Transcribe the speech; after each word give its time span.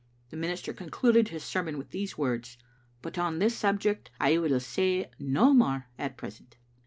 The 0.31 0.35
minister 0.35 0.73
concluded 0.73 1.27
his 1.27 1.43
ser 1.43 1.61
mon 1.61 1.77
with 1.77 1.91
these 1.91 2.17
words:" 2.17 2.57
But 3.03 3.19
on 3.19 3.37
this 3.37 3.55
subject 3.55 4.09
I 4.19 4.39
will 4.39 4.59
say 4.59 5.11
no 5.19 5.53
more 5.53 5.89
at 5.99 6.17
present." 6.17 6.55